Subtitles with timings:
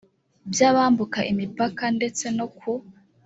[0.51, 2.71] by abambuka imipaka ndetse no ku